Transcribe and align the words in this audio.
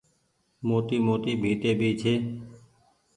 موٽي 0.67 0.97
موٽي 1.07 1.33
ڀيتي 1.41 1.71
ڀي 1.79 1.91
ڇي۔ 2.01 2.13